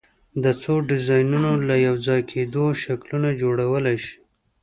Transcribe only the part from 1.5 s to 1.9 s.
له